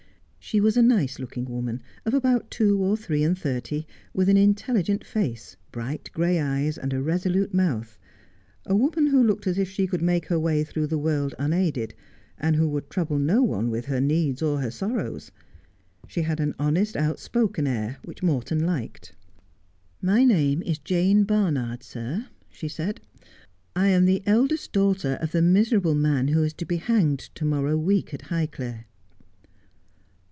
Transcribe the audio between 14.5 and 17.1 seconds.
her sorrows. She had an honest,